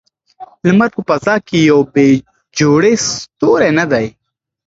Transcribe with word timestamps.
لمر 0.65 0.89
په 0.95 1.01
فضا 1.07 1.35
کې 1.47 1.59
یو 1.71 1.79
بې 1.93 2.07
جوړې 2.59 2.93
ستوری 3.07 3.69
نه 3.79 3.85
دی. 3.91 4.05